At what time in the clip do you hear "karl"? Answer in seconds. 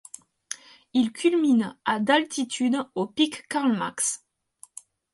3.47-3.77